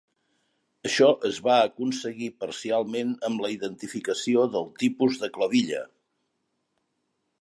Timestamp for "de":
5.25-5.31